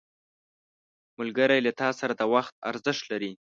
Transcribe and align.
ملګری 1.19 1.59
له 1.65 1.71
تا 1.79 1.89
سره 1.99 2.13
د 2.17 2.21
وخت 2.33 2.53
ارزښت 2.69 3.03
لري 3.11 3.31